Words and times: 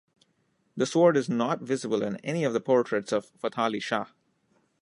The 0.75 0.87
sword 0.87 1.15
is 1.15 1.29
not 1.29 1.61
visible 1.61 2.01
in 2.01 2.15
any 2.25 2.43
of 2.43 2.53
the 2.53 2.59
portraits 2.59 3.11
of 3.11 3.29
Fathali 3.39 3.79
Shah. 3.79 4.07